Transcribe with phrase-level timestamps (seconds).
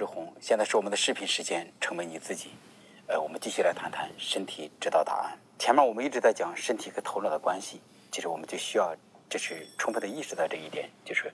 [0.00, 2.52] 志红，现在是我们的视频时间，成为你自己。
[3.06, 5.38] 呃，我们继续来谈谈身体知道答案。
[5.58, 8.96] 前面我们一直在讲身体和头脑的关系，其实我们就需要
[9.28, 11.30] 就是充分的意识到这一点，就是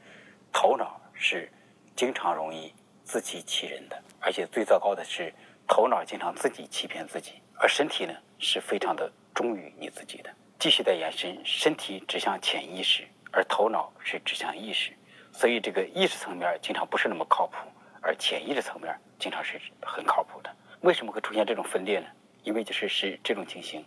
[0.53, 1.49] 头脑是
[1.95, 5.33] 经常容易自欺欺人的，而且最糟糕的是
[5.69, 10.31] 头脑经常自己欺骗自己，而身体呢是非常的忠于你自己的。
[10.59, 14.93] 继续的延伸，身体指向潜意识，而头脑是指向意识。
[15.33, 17.59] 所以，这个意识层面经常不是那么靠谱，
[18.07, 20.55] 而潜意识层面经常是很靠谱的。
[20.83, 22.07] 为什么会出现这种分裂呢？
[22.45, 23.85] 因为就是是这种情形，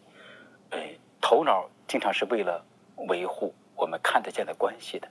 [0.71, 0.77] 呃，
[1.21, 2.61] 头脑经常是为了
[3.07, 5.07] 维护我们看得见的关系的。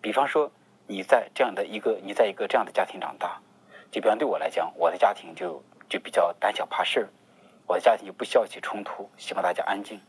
[0.00, 0.48] 比方说，
[0.86, 3.40] 你在这样的一个，你在一个这样的家庭长大，
[3.90, 7.08] 就比方对我来讲，我的家庭就就比较胆小怕事儿，
[7.66, 10.00] 我的家庭就不需要起冲突，希望大家安静。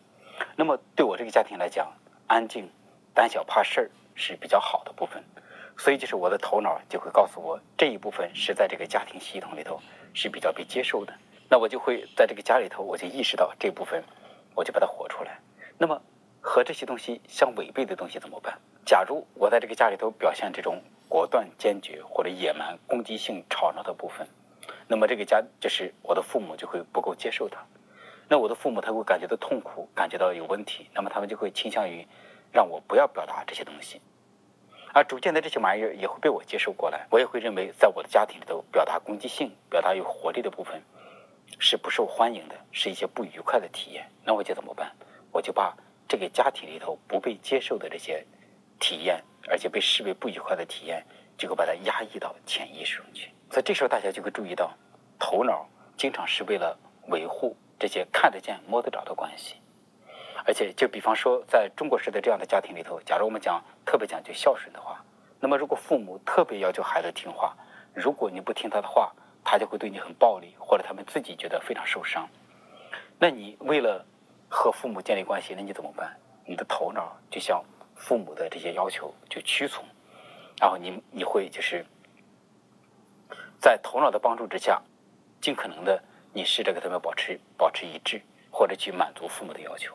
[0.55, 1.91] 那么对我这个家庭来讲，
[2.27, 2.69] 安静、
[3.15, 5.23] 胆小怕事儿是比较好的部分。
[5.77, 9.80] 所以，就是我的头脑就会告诉我，这一部分是在这个家庭系统里头
[10.14, 11.14] 是比较被接受的。
[11.50, 14.03] 那我就会在这个家里头，我就意识到这部分，
[14.56, 15.39] 我就把它活出来。
[15.78, 16.02] 那么，
[16.42, 18.58] 和这些东西相违背的东西怎么办？
[18.86, 24.28] 假如我在这个家里头表现这种果断、坚决或者野蛮、攻击性、吵闹的部分，
[24.88, 27.64] 那么这个家就是我的父母就会不够接受他。
[28.28, 32.06] 那我的父母他会感觉到痛苦，感觉到有问题，那么他们就会倾向于
[32.52, 34.02] 让我不要表达这些东西。
[34.98, 37.06] 而逐渐的，这些玩意儿也会被我接受过来。
[37.12, 40.81] 我也会认为，在我的家庭里头，表达攻击性、表达有活力的部分
[41.59, 44.09] 是不受欢迎的，是一些不愉快的体验。
[44.25, 44.92] 那我就怎么办？
[45.31, 48.25] 我就把这个家庭里头不被接受的这些
[48.80, 51.06] 体验，而且被视为不愉快的体验，
[51.38, 53.30] 就会把它压抑到潜意识中去。
[53.52, 54.75] 所以这时候，大家就会注意到，
[55.20, 56.75] 头脑经常是为了
[57.09, 59.58] 维护这些看得见、摸得着的关系。
[60.45, 65.03] 而且，就比方说，在中国式的这样的家庭里头，假如我们讲特别讲究孝顺的话，
[65.39, 67.55] 那么如果父母特别要求孩子听话，
[67.94, 69.11] 如果你不听他的话，
[69.44, 72.27] 他就会对你很暴力，或者他们自己觉得非常受伤。
[73.19, 74.06] 那你为了
[74.50, 76.16] 和父母建立关系，那你怎么办？
[76.45, 77.63] 你的头脑就向
[77.95, 79.83] 父母的这些要求就屈从，
[80.59, 81.85] 然后你你会就是
[83.59, 84.81] 在头脑的帮助之下，
[85.41, 86.01] 尽可能的
[86.31, 89.94] 你试着跟他们保持保持一致，或者去满足父母的要求。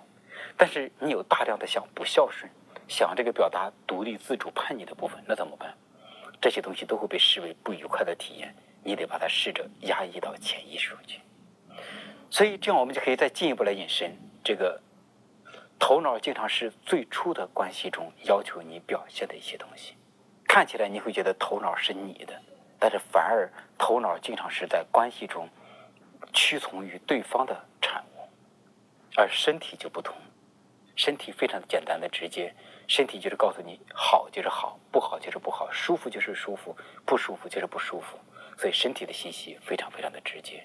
[0.64, 2.48] 但是你有大量的想不孝顺、
[2.86, 5.74] 想这个表达独立自主叛逆的部分，那怎么办？
[6.40, 11.20] 这些东西都会被视为不愉快的体验，你得把它试着压抑到潜意识中去。
[12.30, 14.80] 所以这样我们就可以再进一步来引申，这个
[15.80, 19.96] 头脑经常是最初的关系中要求你表现的一些东西。
[20.46, 22.40] 看起来你会觉得头脑是你的，
[22.78, 25.48] 但是反而头脑经常是在关系中
[26.32, 28.28] 屈从于对方的产物，
[29.16, 30.14] 而身体就不同。
[31.04, 32.54] 身体非常简单的直接，
[32.86, 38.16] 身体就是告诉你好就是好，不好就是不好，舒服就是舒服，不舒服就是不舒服。
[38.56, 40.64] 所以身体的信息非常非常的直接。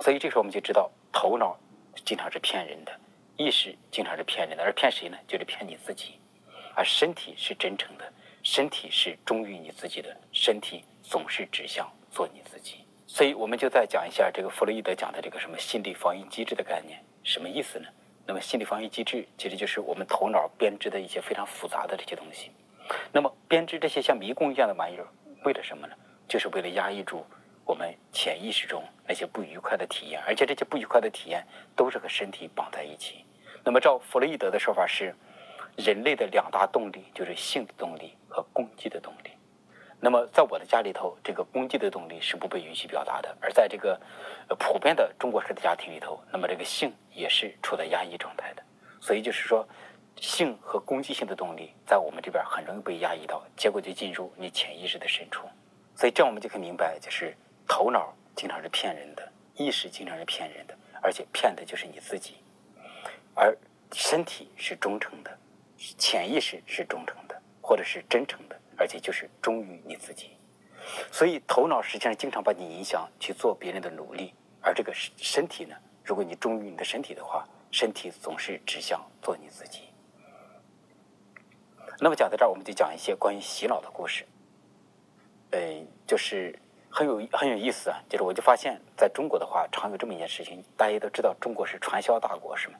[0.00, 1.58] 所以这时候我们就知道，头脑
[2.04, 2.92] 经常是骗人的，
[3.36, 5.18] 意识经常是骗人的，而骗谁呢？
[5.26, 6.14] 就是骗你自己。
[6.76, 8.04] 而身体是真诚的，
[8.44, 12.84] 身体是忠于你自己的，身体总是指向做你自己。
[13.08, 17.88] 所以我们就再讲一下这个弗洛伊德讲的这个什么心理防御机制的概念，什么意思呢？
[18.26, 22.50] 那么，心理防御机制其实就是我们头脑编织的一些非常复杂的这些东西。
[23.10, 25.06] 那么，编织这些像迷宫一样的玩意儿，
[25.44, 25.94] 为了什么呢？
[26.28, 27.26] 就是为了压抑住
[27.64, 31.44] 我们潜意识中那些不愉快的体验，而且这些不愉快的体验
[31.74, 33.24] 都是和身体绑在一起。
[33.64, 35.14] 那么，照弗洛伊德的说法是，
[35.76, 39.31] 人类的两大动力就是性的动力和攻击的动力。
[40.04, 43.96] 那么，在我的家里头，这个攻击的动力是不被允许表达的；而在这个
[44.58, 48.62] 普遍的中国式的家庭里头，那么这个性也是处在压抑状态的。
[49.00, 49.64] 所以就是说，
[50.16, 55.46] 性和攻击性的动力在我们这边很容易被压抑到，结果就进入你潜意识的深处。
[55.94, 57.32] 所以这样我们就可以明白，就是
[57.68, 59.22] 头脑经常是骗人的，
[59.54, 62.32] 意识经常是骗人的，而且骗的就是你自己；
[63.36, 63.56] 而
[63.92, 65.30] 身体是忠诚的，
[65.96, 68.58] 潜意识是忠诚的，或者是真诚的。
[68.82, 70.32] 而且就是忠于你自己，
[71.12, 79.82] 所以头脑实际上经常把你影响去做别人的努力，而这个身身体呢，如果你忠于你的身体的话，身体总是指向做你自己。
[82.00, 84.26] 那么讲到这儿，我们就讲一些关于洗脑的故事。
[85.52, 85.60] 呃，
[86.04, 86.58] 就是
[86.90, 92.74] 很有很有意思啊，就是我就发现在中国的话，常有这么一件事情，大家都知道中国是传销大国，是吗？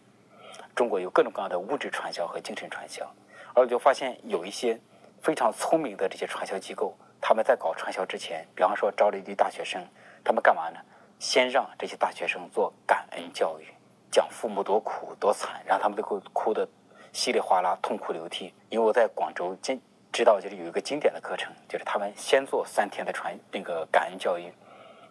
[0.74, 3.08] 中国有各种各样的物质传销和精神传销，
[3.54, 4.76] 而我就发现有一些。
[5.22, 9.80] 非常聪明的这些传销机构，他们在搞传销之前，比方说招了一堆大学生，
[10.24, 10.80] 他们干嘛呢？
[11.20, 13.66] 先让这些大学生做感恩教育，
[14.10, 16.68] 讲父母多苦多惨，让他们都会哭得
[17.12, 18.52] 稀里哗啦、痛哭流涕。
[18.68, 19.80] 因为我在广州经
[20.12, 24.52] 知道，就是有一个经典的课程，就是他们先做三天的传那个感恩教育，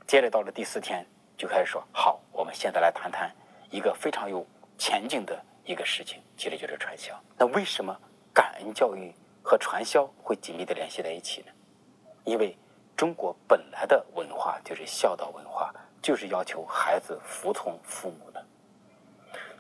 [0.06, 1.06] 接着到了第四天，
[1.38, 3.34] 就开始说：“好，我们现在来谈谈
[3.70, 4.46] 一个非常有
[4.78, 7.18] 前景的一个事情，其实就是传销。
[7.38, 7.98] 那为什么
[8.34, 11.48] 感恩教育和传销会紧密的联系在一起呢？
[12.24, 12.56] 因为
[12.96, 18.46] 中国本来的文化就是孝道文化，就是要求孩子服从父母的。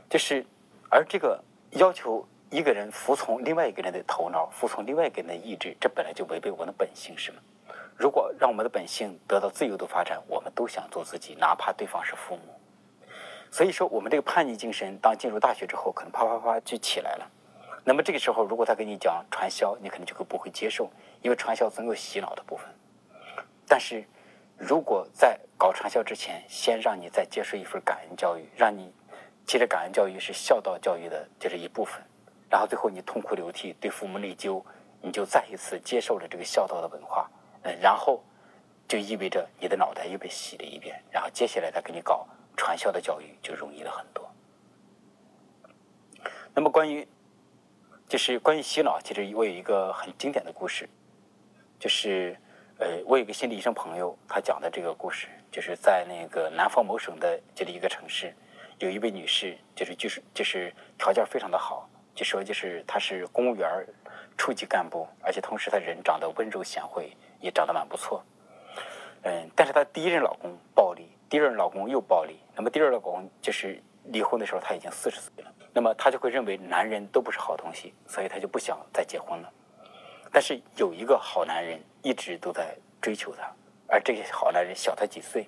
[0.10, 0.46] 就是，
[0.90, 7.40] 而这个要求一个人服从另外一个人的头脑，服从另外一个人的意志，这本来就违背我们的本性，是吗？
[7.98, 12.42] 如果让我们的本性得到自由的发展，我们都想做自己，哪怕对方是父母。
[13.50, 17.32] 所以说，我们这个叛逆精神，当进入大学之后，可能啪啪啪就起来了。
[17.84, 20.90] 那么这个时候，如果他跟你讲传销，你可能就会不会接受，
[21.22, 22.68] 因为传销总有洗脑的部分。
[23.68, 24.04] 但是，
[24.58, 28.94] 如果在搞传销之前，先让你再接受一份感恩教育，让你
[29.48, 32.00] 其实感恩教育是孝道教育的这是一部分，
[32.50, 34.64] 然后最后你痛哭流涕，对父母内疚，
[35.02, 37.30] 你就再一次接受了这个孝道的文化，
[37.64, 38.24] 嗯，然后
[38.88, 44.30] 就意味着你的脑袋又被洗了一遍，然后接下来他给你搞传销的教育就容易了很多。
[46.54, 47.08] 那么关于
[48.12, 50.86] 就是关于洗脑，其实我有一个很经典的故事，
[51.80, 52.38] 就是。
[52.78, 58.34] 呃，我有个心理医生朋友，他讲的这个故事，就是在那个南方某省的这里一个城市，
[58.80, 63.70] 有一位女士，就是就是就是条件非常的好，就说就是她是公务员
[64.36, 68.26] 初级干部，而且同时她人长得温柔贤惠，也长得蛮不错。
[69.22, 79.52] 嗯，但是她第一任老公暴力，第二任老公又暴力，那么第二任老公就是离婚的时候她已经四十岁了，那么她就会认为男人都不是好东西，所以她就不想再结婚了。
[80.32, 83.52] 但是有一个好男人一直都在追求她，
[83.88, 85.48] 而这个好男人小她几岁。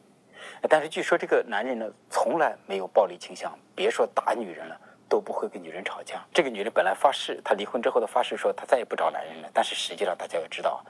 [0.70, 6.22] 但是据说这个男人呢，从来没有暴力倾向，别说打女人了，都不会跟女人吵架。
[6.34, 9.50] 这个女人本来发誓，她离婚之后的发誓说她再也不找男人了。
[9.54, 10.84] 但是实际上大家要知道，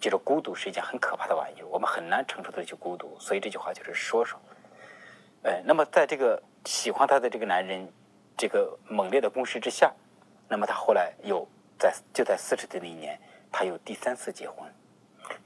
[0.00, 3.16] 就是孤独是一件很可怕的玩意儿，我们很难承受得起孤独。
[3.18, 4.40] 所以这句话就是说说。
[5.42, 7.92] 呃，那么在这个喜欢她的这个男人
[8.36, 9.92] 这个猛烈的攻势之下，
[10.48, 11.46] 那么他后来又
[11.78, 13.18] 在就在四十岁那一年。
[13.54, 14.66] 他又第三次结婚，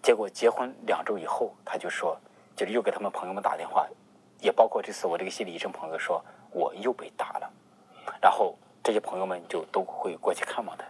[0.00, 2.16] 结果结婚两周以后，他就说，
[2.54, 3.84] 就是又给他们朋友们打电话，
[4.40, 7.52] 也包括这次我这个心理医生朋友说，我又被打了，
[8.22, 10.84] 然后这些朋友们就都会过去看望他。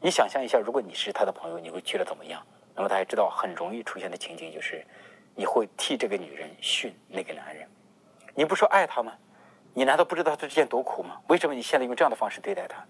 [0.00, 2.40] 你想象一下，如果你是他的朋友，你会觉得怎么样？
[2.76, 4.86] 那么他也知道很容易出现的情景就是，
[5.34, 7.68] 你会替这个女人训那个男人。
[8.36, 9.12] 你不说爱他吗？
[9.74, 11.20] 你难道不知道他之间多苦吗？
[11.28, 12.84] 为什么你现在用这样的方式对待他？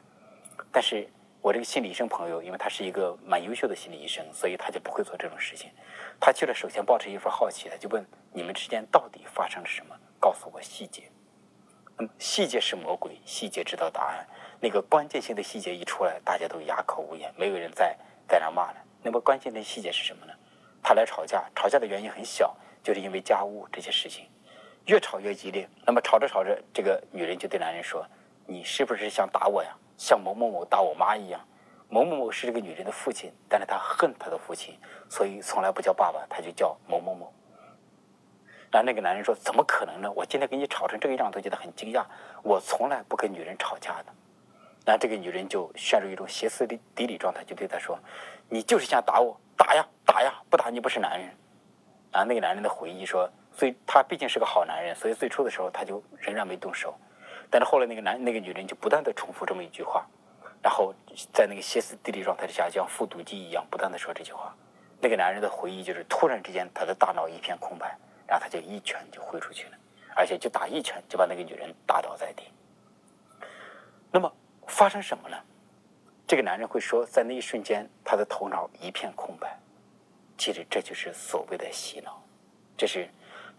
[0.70, 1.08] 但是。
[1.42, 5.72] 我这个心理医生朋友，因为他是一个蛮优秀的心理医生，所以他就不会做这种事情。
[6.20, 9.96] 他去了，首先抱着一份好奇，他就问你们之间到底发生了什么？
[10.20, 11.02] 告诉我细节。
[11.98, 14.24] 那么细节是魔鬼，细节知道答案。
[14.60, 17.98] 那个关键性的细节一出来，大家都哑口无言，没有人再
[18.28, 18.76] 在那骂了。
[19.02, 20.32] 那么关键的细节是什么呢？
[20.80, 24.26] 他来吵架，吵架的原因很小，就是因为家务这些事情，
[24.86, 25.68] 越吵越激烈。
[25.86, 28.06] 那么吵着吵着，这个女人就对男人说
[28.46, 31.40] ：“你是不是想打我呀？”像某某某打我妈一样，
[31.88, 34.76] 某某某是这个女人的父亲，但是他恨他的父亲，
[35.08, 37.32] 所以从来不叫爸爸，他就叫某某某。
[38.70, 40.10] 然后那个男人说：“怎么可能呢？
[40.10, 42.04] 我今天跟你吵成这个样，都觉得很惊讶。
[42.42, 44.06] 我从来不跟女人吵架的。”
[44.84, 47.98] 那这个女人就陷入一种歇斯底里状态，就对他说
[48.48, 51.28] ：“你就是想打我，打呀打呀，不打你不是男人。”
[52.10, 56.94] 然后那个男人的回忆说：“所以他毕竟是个好男人，所以最初的时候他就仍然没动手。”
[57.50, 60.06] 但是后来那个男那个女人就不断的重复这么一句话，
[60.62, 60.94] 然后
[61.34, 64.56] 在那个歇斯底里状态之下，像复读机一样不断的说这句话。
[65.02, 67.94] 那个男人的回忆就是突然之间他的大脑一片空白，
[68.26, 69.76] 然后他就一拳就挥出去了，
[70.16, 72.44] 而且就打一拳就把那个女人打倒在地。
[74.10, 74.32] 那么
[74.66, 75.36] 发生什么呢？
[76.26, 79.54] 这个男人会说，在那一瞬间他的头脑一片空白。
[80.38, 82.18] 其实这就是所谓的洗脑，
[82.78, 83.06] 这是。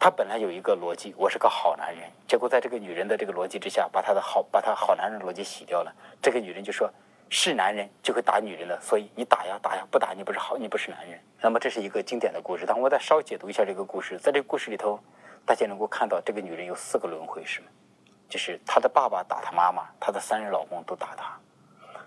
[0.03, 2.03] 他本来有一个逻辑，我是个好男人。
[2.27, 5.95] 结果在这个女人的这个逻辑之下，把他的好，把他好男人逻辑洗掉了。
[6.21, 6.91] 这个女人就说
[7.31, 12.65] ：“是男人就会打女人的，所以你打呀打呀，不打你不是好，你不是男人。”那么这是一个经典的故事。
[12.67, 14.99] 但我再稍微解读一下这个故事，在这个故事里头，
[15.45, 17.67] 大家能够看到这个女人有四个轮回，是吗？
[18.27, 21.33] 就是她的爸爸打她妈妈，她的三任老公都打她。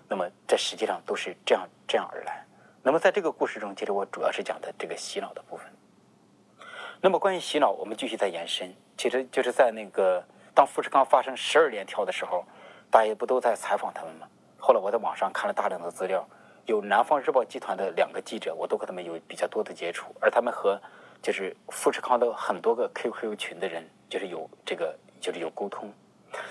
[0.07, 2.45] 那么这实际上都是这样这样而来。
[2.83, 5.65] 那么在这个故事中，其实我主要是讲的这个洗脑的部分。
[6.99, 8.73] 那么关于洗脑，我们继续再延伸。
[8.97, 10.23] 其实就是在那个
[10.53, 12.43] 当富士康发生十二连跳的时候，
[12.89, 14.27] 大家不都在采访他们吗？
[14.57, 16.27] 后来我在网上看了大量的资料，
[16.65, 20.81] 有南方日报集团的两个记者，我都和他们有比较多的接触，而他们和
[21.21, 25.93] 就是富士康的很多个 QQ 群的人，就是有这个就是有沟通。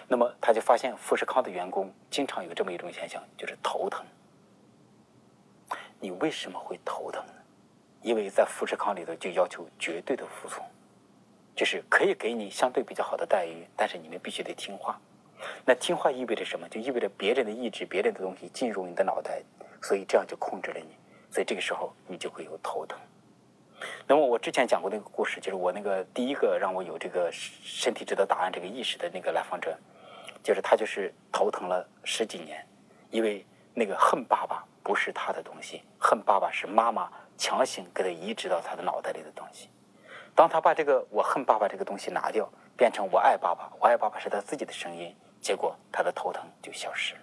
[0.06, 4.06] 那么他就发现富士康的员工经常有这么一种现象，就是头疼。
[5.98, 7.32] 你为什么会头疼呢？
[8.06, 10.64] 因为在富士康里头就要求绝对的服从，
[11.56, 14.96] 就是可以给你相对比较好的待遇，但是你们必须得听话。
[15.64, 16.68] 那听话意味着什么？
[16.68, 19.42] 就意味着别人的意志、别人的东西进入你的脑袋，
[19.82, 20.94] 所以这样就控制了你。
[21.32, 22.96] 所以这个时候你就会有头疼。
[24.06, 29.76] 那么我之前讲过那个故事，就是我那个第一个让我有这个身体知道答案这个意识的那个来访者，
[30.44, 32.64] 就是他就是头疼了十几年，
[33.10, 33.44] 因为
[33.75, 39.68] 那个恨爸爸不是他的东西，恨爸爸是妈妈强行给他移植到他的脑袋里的东西。
[40.34, 45.14] 当他把这个我恨爸爸这个东西拿掉，变成我爱爸爸，我爱爸爸是他自己的声音。
[45.40, 47.20] 结果他的头疼就消失了。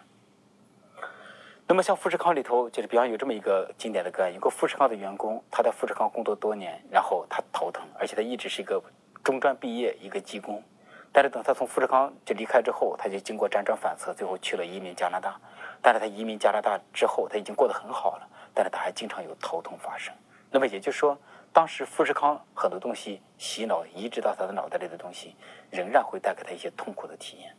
[1.68, 8.82] 那么像富士康里头，就是比方有这么一个经典的个案，有个富士康的员工，他在富士康工作多年，然后他头疼，而且他一直是一个
[9.24, 10.64] 中专毕业一个技工，
[11.12, 15.40] 但是等他从富士康就离开之后，他就经过辗转反侧，最后去了移民加拿大。
[15.82, 20.14] 但是他移民加拿大之后，他已经过得很好了，但是他还经常有头痛发生。
[20.52, 21.18] 那么也就是说，
[21.52, 25.36] 当时富士康很多东西洗脑移植到他的脑袋里的东西，
[25.72, 27.56] 仍然会带给他一些痛苦的体验。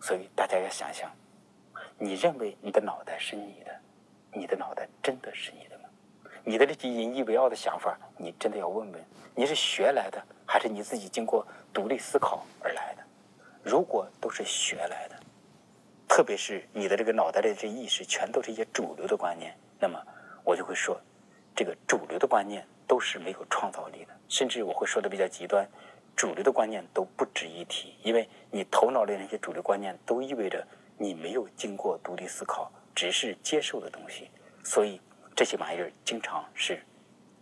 [0.00, 1.10] 所以大家要想想，
[1.98, 3.80] 你认为你的脑袋是你的，
[4.32, 5.88] 你的脑袋真的是你的吗？
[6.42, 9.04] 你的这些引以为傲的想法，你真的要问问，
[9.34, 13.02] 你是学来的，还是你自己经过独立思考而来的？
[13.62, 15.16] 如果都是学来的，
[16.06, 19.98] 特别是你的这个脑袋里的这意识全都是一些主流的观念，那么
[20.44, 21.00] 我就会说，
[21.56, 25.68] 这个主流的观念都是没有创造力的，甚至我会说的比较极端。
[26.14, 30.64] 主流的观念都不值一提，因为你头脑里那些主流观念都意味着
[30.96, 34.30] 你没有经过独立思考，只是接受的东西，
[34.62, 35.00] 所以
[35.34, 36.80] 这些玩意儿经常是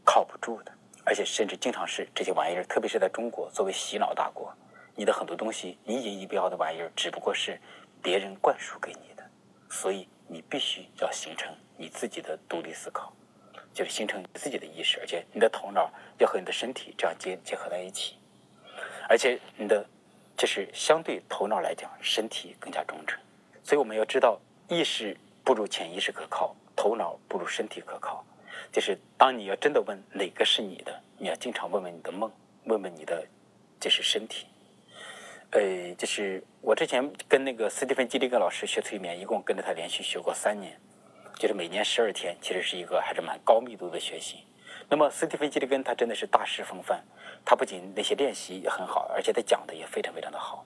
[0.04, 0.72] 靠不住的，
[1.04, 4.50] 而且甚至经常是这些玩意儿，特别是在中国作为洗脑大国，
[4.94, 7.60] 你的很多东西你引以为傲的玩意儿，只不过是
[8.00, 9.22] 别人灌输给你的，
[9.68, 13.12] 所以你必须要形成你自己的独立思考，
[13.74, 18.14] 就是形成你自己的意识，而且你的头脑要和你的身体这样结结合在一起。
[19.08, 19.84] 而且你的，
[20.36, 23.20] 就是相对头脑来讲，身体更加忠诚。
[23.64, 28.24] 所以我们要知道，意识不如潜意识可靠，头脑不如身体可靠。
[28.70, 32.30] 就是当你要真的问哪个是你的，你要经常问问你的梦，
[32.66, 33.26] 问问你的，
[33.80, 34.46] 就是身体。
[35.50, 40.80] 呃，就是我之前跟那个斯蒂芬基利根老师学催眠，一共跟着他连续学过三年，
[41.42, 44.46] 就是每年十二天，其实是一个还是蛮高密度的学习。
[44.88, 47.02] 那么斯蒂芬基利根他真的是大师风范。
[47.44, 50.64] 他不仅那些练习也很好，而且他讲的也非常非常的好。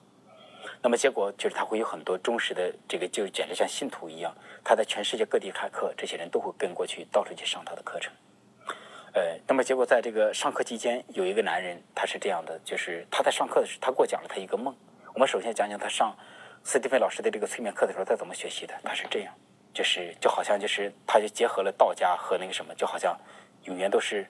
[0.79, 4.31] 那么结果就是他会有很多忠实的这个，就简直像信徒一样。
[4.63, 8.13] 他在全世界各地开课，这些人都会跟过去，到处去上他的课程。
[9.15, 14.77] 呃，那么结果在这个上课期间，有一个男人，他是这样的，就是他在上课的时候，他给我讲了他一个梦。
[15.15, 16.15] 我们首先讲讲他上
[16.63, 18.75] 斯蒂芬老师的这个催眠课的时候，他怎么学习的。
[18.83, 19.33] 他是这样，
[19.77, 23.15] 就是就好像就是他就结合了道家和那个什么，就好像
[23.65, 24.27] 永远都是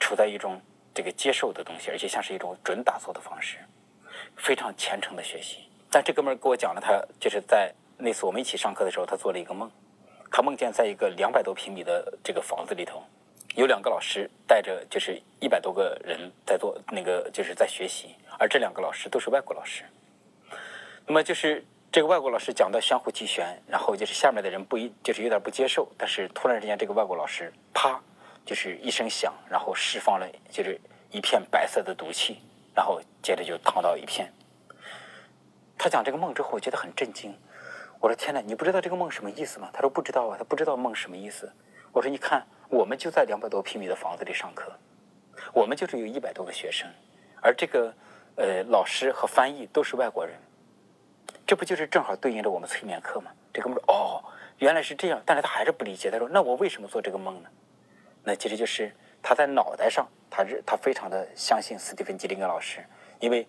[0.00, 0.58] 处在一种。
[0.96, 3.58] 这个接受的东西，而且像是一种准打坐的方式，
[4.34, 5.68] 非常虔诚的学习。
[5.90, 9.70] 但这哥们儿给我讲了，他就是在那次我们一起上课的时候，他做了一个梦，
[10.32, 13.02] 他梦见在一个两百多平米的这个房子里头，
[13.56, 19.84] 有两个老师带着就是一百多个人在做那个就是在学习，而这两个老师都是外国老师。
[21.06, 21.62] 那么就是
[21.96, 27.98] 这个外国老师讲的相互齐旋，然后就是下面的人不一就是有点不接受，但是突然之间这个外国老师啪。
[28.44, 30.78] 就是一声响，然后释放了就是
[31.10, 32.42] 一片白色的毒气，
[32.74, 34.30] 然后接着就烫到一片。
[35.78, 37.34] 他讲这个梦之后，我觉得很震惊。
[37.98, 41.50] 我说：“天哪，你不知道这个梦什么意思吗？”他说：“不知道啊，他不知道梦什么意思。”
[41.92, 44.70] 我说：“你看，我们就在两百多平米的房子里上课，
[45.54, 46.86] 我们就是有一百多个学生，
[47.40, 47.92] 而这个
[48.36, 50.36] 呃老师和翻译都是外国人，
[51.46, 54.24] 这不就是正好对应着我们催眠课吗？”这哥们说：“哦，
[54.58, 56.10] 原来是这样。”但是他还是不理解。
[56.10, 57.48] 他说：“那我为什么做这个梦呢？”
[58.24, 62.84] 那其实就是他在脑袋上，他是他非常的相信斯蒂芬吉林根老师，
[63.20, 63.46] 因为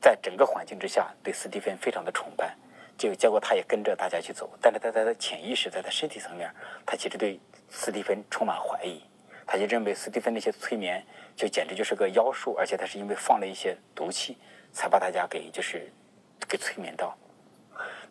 [0.00, 2.56] 在整个环境之下对斯蒂芬非常的崇拜，
[2.96, 6.50] 就结果他也跟着大家去走，但是他在他潜意识，在他身体层面，
[6.86, 7.38] 他其实对
[7.68, 9.04] 斯蒂芬充满怀疑，
[9.46, 11.04] 他就认为斯蒂芬那些催眠
[11.36, 14.38] 就简直就是个妖术，而且他是因为放了一些毒气，
[14.72, 15.92] 才把大家给就是
[16.48, 17.14] 给催眠到。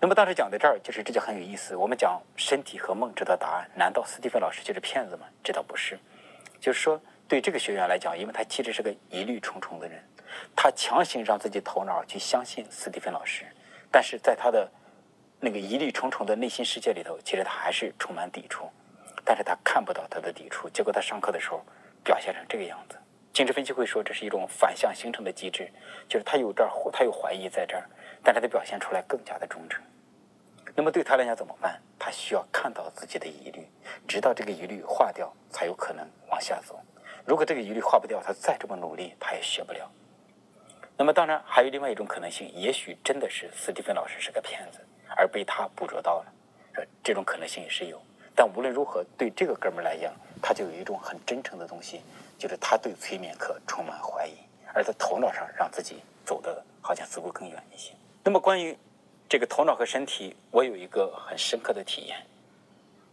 [0.06, 1.76] 那么当时讲到这儿，就是这就很有意思。
[1.76, 5.26] 我们讲身体和梦知道答案，难道斯蒂芬老师就是骗子吗？
[5.44, 5.98] 这倒不是。
[6.60, 10.00] 就是说，对这个学员来讲，因为他其实是个疑虑重重的人，
[10.56, 13.46] 他强行让自己头脑去相信斯蒂芬老师，
[13.92, 14.70] 但是在他的
[15.40, 18.70] 那个疑虑重重的内心世界里头，其实他还是充满抵触。
[19.24, 21.66] 但是他看不到他的抵触，结果他上课的时候
[22.04, 22.96] 表现成这个样子。
[23.34, 25.68] 精神分析会说，这是一种反向形成的机制，
[26.08, 27.90] 就是他有这儿，他有怀疑在这儿，
[28.24, 29.82] 但是他表现出来更加的忠诚。
[30.76, 31.82] 那么对他来讲怎么办？
[31.98, 33.66] 他需要看到自己的疑虑，
[34.06, 36.78] 直到这个疑虑化掉，才有可能往下走。
[37.26, 39.90] 如果这个疑虑化不掉，他再这么努力，他也学不了。
[40.98, 44.80] 那么当然还有另外一种可能性，也许真的是斯蒂芬老师是个骗子，
[45.16, 48.02] 而被他捕捉到了，这种可能性也是有。
[48.36, 52.02] 但无论如何，对这个哥们儿来讲，他就有一种很真诚的东西，
[52.38, 54.36] 就是他对催眠课充满怀疑，
[54.74, 57.94] 而在头脑上让自己走的好像似乎更远一些。
[58.24, 58.78] 那么关于
[59.36, 62.26] 这个头脑和身体，我有一个很深刻的体验，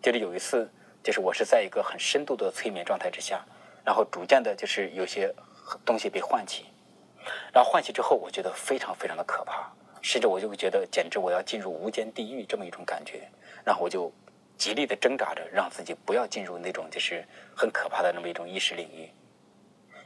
[0.01, 0.71] 就是有一次，
[1.03, 3.45] 就是我是在一个很深度的催眠状态之下，
[3.85, 5.35] 然后逐渐的，就是有些
[5.85, 6.67] 东西被唤起。
[7.53, 9.69] 然后唤起之后，我觉得非常非常的可怕，
[10.01, 13.29] 甚至我就会觉得简直我要进入无间地狱这么一种感觉。
[13.65, 14.13] 然后我就
[14.57, 19.11] 极力的挣扎着，让自己不要进入那种就是很可怕的那么一种意识领域。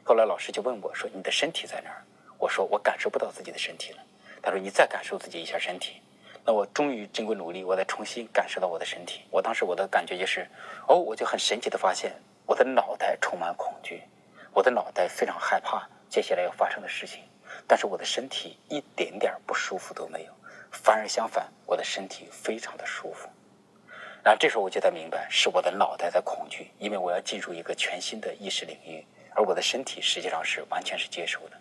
[0.02, 2.02] 后来老师就问我说：“你的身体在哪儿？”
[2.40, 3.98] 我说：“我感受不到自己的身体了。”
[4.46, 6.00] 他说：“你再感受自己一下身体。”
[6.46, 9.22] 那我终于经过努力，我再重新感受到我的身体。
[9.28, 10.46] 我当时我的感觉就是，
[10.86, 12.12] 哦，我就很神奇的发现，
[12.46, 14.04] 我的脑袋充满恐惧，
[14.52, 17.24] 我的脑袋非常害怕接下来要发生的事情。
[17.66, 20.32] 但是我的身体一点点不舒服都没有，
[20.70, 23.28] 反而相反，我的身体非常的舒服。
[24.22, 31.56] 然后这时候我就在明白，是我的脑袋在恐惧，因为我要进入一个全新的意识领域，而我的身体实际上是完全是接受的。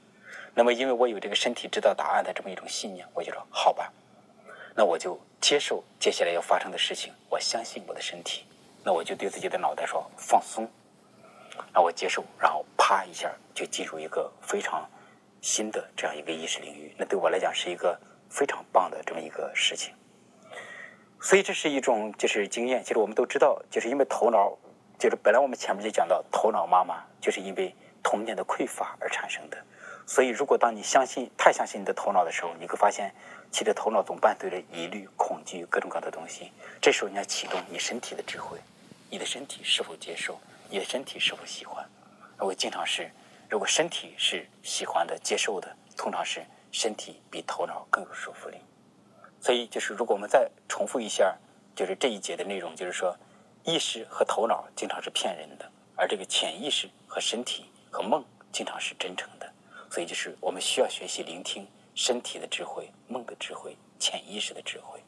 [0.56, 3.94] 那么，因为我有这个身体知道答案的这么一种信念，我就说好吧，
[4.74, 8.46] 那我就接受接下来要发生的事情，我相信我的身体，
[8.84, 10.68] 那我就对自己的脑袋说放松，
[11.72, 14.90] 那我接受，然后啪一下就进入一个非常。
[15.42, 17.96] 新的这样一个意识领域，那对我来讲是一个
[18.32, 19.94] 非常棒的这么一个事情。
[21.22, 22.84] 所以这是一种就是经验。
[22.84, 24.58] 其实我们都知道，就是因为头脑，
[24.98, 29.58] 就是本来我们前面就讲到，头脑妈妈就是因为童年的匮乏而产生的。
[30.08, 33.14] 所以如果当你相信太相信你的头脑的时候，你会发现，
[33.52, 36.52] 其实头脑总伴随着疑虑、恐惧各种各样的东西。
[36.82, 38.60] 这时候你要启动你身体的智慧，
[39.10, 40.40] 你的身体是否接受？
[40.70, 41.84] 你的身体是否喜欢？
[42.40, 43.10] 我经常是。
[43.48, 48.58] 如果身体是喜欢的、接受的，通常是身体比头脑更有说服力。
[49.40, 51.38] 所以，就是如果我们再重复一下，
[51.76, 53.16] 就是这一节的内容，就是说，
[53.64, 59.54] 意识和头脑经常是骗人的，而这个潜意识和身体和梦经常是真诚的。
[59.90, 65.00] 所以就是我们需要学习聆听身体的智慧梦的智慧潜意识的智慧。